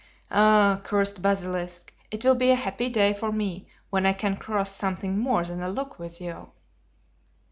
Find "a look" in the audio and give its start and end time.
5.61-5.99